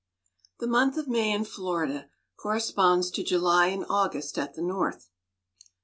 The 0.59 0.65
month 0.65 0.97
of 0.97 1.07
May 1.07 1.31
in 1.31 1.43
Florida 1.45 2.09
corresponds 2.35 3.11
to 3.11 3.23
July 3.23 3.67
and 3.67 3.85
August 3.87 4.39
at 4.39 4.55
the 4.55 4.63
north. 4.63 5.11